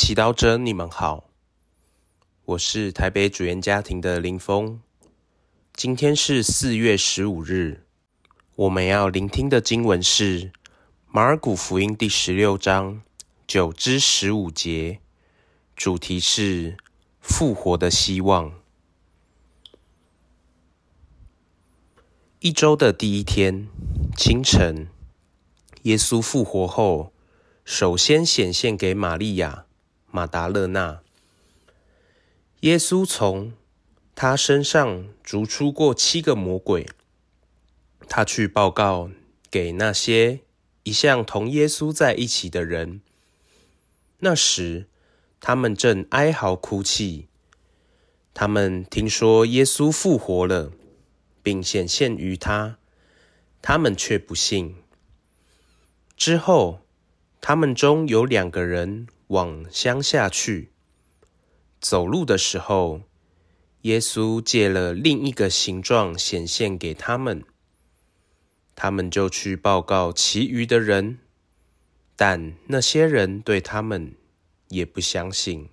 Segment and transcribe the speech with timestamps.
[0.00, 1.24] 祈祷者，你们好，
[2.44, 4.80] 我是台北主言家庭的林峰。
[5.74, 7.84] 今天是四月十五日，
[8.54, 10.52] 我们要聆听的经文是
[11.08, 13.02] 马尔谷福音第十六章
[13.44, 15.00] 九至十五节，
[15.74, 16.76] 主题是
[17.20, 18.52] 复活的希望。
[22.38, 23.66] 一周的第一天
[24.16, 24.86] 清晨，
[25.82, 27.12] 耶稣复活后，
[27.64, 29.64] 首先显现给玛利亚。
[30.10, 31.02] 马达勒纳，
[32.60, 33.52] 耶稣从
[34.14, 36.86] 他身上逐出过七个魔鬼。
[38.08, 39.10] 他去报告
[39.50, 40.40] 给那些
[40.82, 43.02] 一向同耶稣在一起的人。
[44.20, 44.86] 那时，
[45.40, 47.28] 他们正哀嚎哭泣。
[48.32, 50.72] 他们听说耶稣复活了，
[51.42, 52.78] 并显现于他，
[53.60, 54.76] 他们却不信。
[56.16, 56.80] 之后，
[57.40, 59.06] 他们中有两个人。
[59.28, 60.72] 往乡下去，
[61.80, 63.02] 走路的时候，
[63.82, 67.44] 耶稣借了另一个形状显现给他们，
[68.74, 71.18] 他们就去报告其余的人，
[72.16, 74.14] 但那些人对他们
[74.68, 75.68] 也不相信。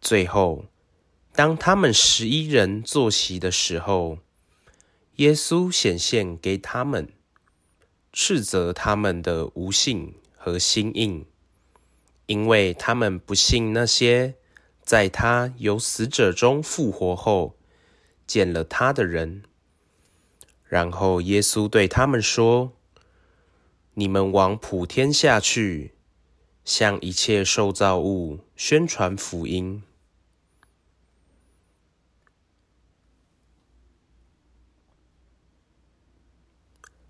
[0.00, 0.66] 最后，
[1.32, 4.18] 当他们十一人坐席的时候，
[5.16, 7.12] 耶稣显现给他们，
[8.12, 11.26] 斥责他们的无信和心硬。
[12.30, 14.36] 因为他们不信那些
[14.82, 17.58] 在他由死者中复活后
[18.24, 19.42] 见了他的人。
[20.62, 22.76] 然后耶稣对他们说
[23.94, 25.96] ：“你们往普天下去，
[26.64, 29.82] 向一切受造物宣传福音。”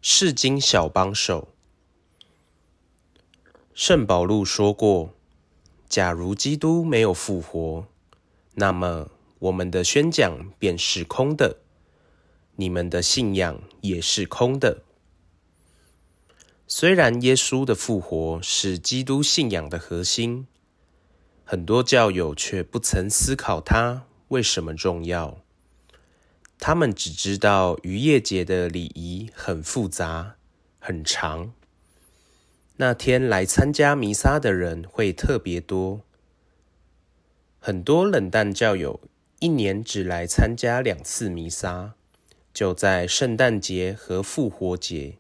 [0.01, 1.50] 世经小帮手。
[3.91, 5.17] 圣保禄说过
[5.91, 7.89] ：“假如基督没有复活，
[8.55, 9.11] 那么
[9.41, 11.57] 我们的宣讲便是空的，
[12.55, 14.85] 你们的信仰也是空的。”
[16.69, 20.47] 虽然耶稣的复活是基督信仰的核心，
[21.45, 25.41] 很多教友却不曾思考它为什么重要。
[26.61, 30.37] 他们只知道逾越节的礼仪很复杂、
[30.79, 31.53] 很长。
[32.81, 36.01] 那天来参加弥撒的人会特别多，
[37.59, 39.03] 很多冷淡教友
[39.39, 41.93] 一年只来参加两次弥撒，
[42.55, 45.19] 就在圣诞节和复活节。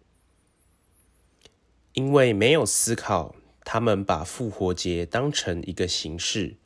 [1.93, 6.57] 因为没有思考，他们把复活节当成一个形式，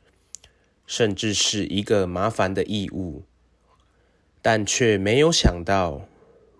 [0.87, 3.25] 甚至是一个麻烦的义务，
[4.41, 6.07] 但却没有想到，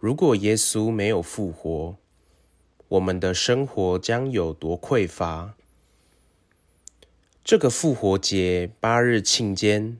[0.01, 1.95] 如果耶稣没有复活，
[2.95, 5.55] 我们的生活将有多匮乏？
[7.43, 9.97] 这个复活节八日庆间，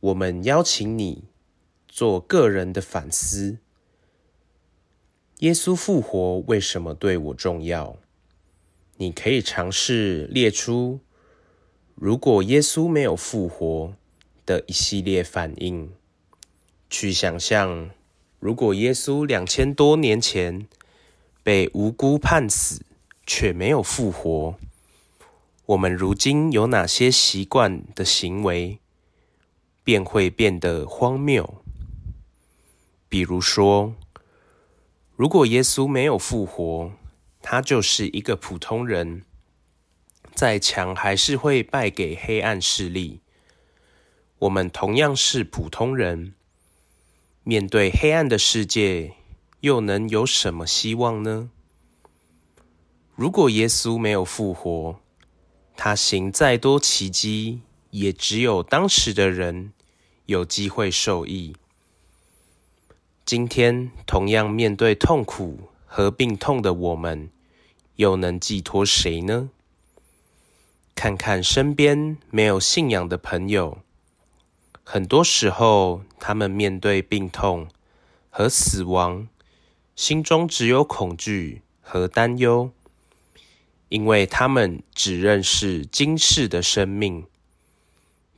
[0.00, 1.24] 我们邀请你
[1.88, 3.56] 做个人的反思：
[5.38, 7.96] 耶稣复活为什么对我重要？
[8.98, 11.00] 你可以尝试列出
[11.94, 13.94] 如果耶稣没有复活
[14.44, 15.90] 的一系列反应，
[16.90, 17.90] 去想象
[18.38, 20.68] 如果耶稣两千多年前。
[21.46, 22.84] 被无辜判死，
[23.24, 24.58] 却没有复活。
[25.66, 28.80] 我们如今有哪些习惯的行为，
[29.84, 31.62] 便会变得荒谬？
[33.08, 33.94] 比如说，
[35.14, 36.90] 如果耶稣没有复活，
[37.40, 39.22] 他就是一个普通人，
[40.34, 43.20] 再强还是会败给黑暗势力。
[44.40, 46.34] 我们同样是普通人，
[47.44, 49.12] 面对黑暗的世界。
[49.60, 51.50] 又能有什么希望呢？
[53.14, 55.00] 如果耶稣没有复活，
[55.74, 59.72] 他行再多奇迹，也只有当时的人
[60.26, 61.56] 有机会受益。
[63.24, 67.30] 今天同样面对痛苦和病痛的我们，
[67.96, 69.50] 又能寄托谁呢？
[70.94, 73.78] 看看身边没有信仰的朋友，
[74.84, 77.68] 很多时候他们面对病痛
[78.30, 79.28] 和死亡。
[79.96, 82.70] 心中只有恐惧和担忧，
[83.88, 87.24] 因为他们只认识今世的生命。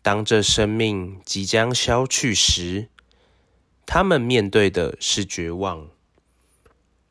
[0.01, 2.87] 当这生命即将消去时，
[3.85, 5.89] 他们面对的是绝望。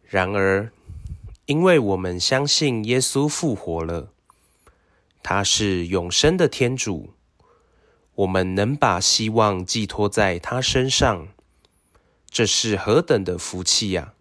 [0.06, 0.72] 然而，
[1.46, 4.14] 因为我们相信耶稣复活了，
[5.22, 7.14] 他是永生的天主，
[8.16, 11.28] 我们能把希望寄托在他身上，
[12.30, 14.14] 这是何等的福气呀！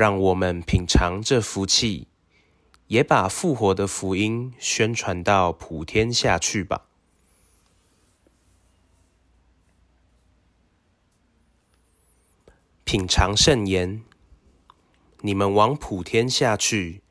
[0.00, 2.08] 让我们品尝这福气，
[2.86, 6.86] 也把复活的福音宣传到普天下去吧。
[12.82, 14.02] 品尝圣言，
[15.20, 17.02] 你们往普天下去，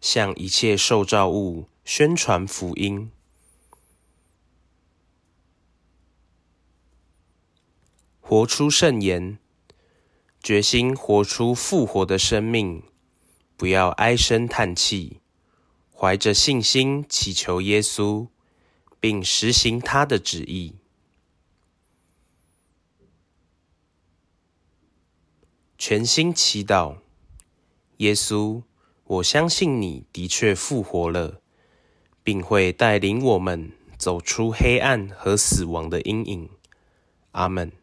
[0.00, 3.12] 向一切受造物宣传福音。
[8.18, 9.38] 活出圣言，
[10.42, 12.82] 决心活出复活的生命，
[13.58, 15.20] 不要唉声叹气，
[15.94, 18.28] 怀着信心祈求耶稣，
[18.98, 20.76] 并实行他的旨意。
[25.76, 26.96] 全心祈祷，
[27.98, 28.62] 耶稣，
[29.04, 31.42] 我相信你的确复活了，
[32.22, 36.48] 并会带领我们走出黑暗和死亡的阴影。
[37.32, 37.79] 阿门。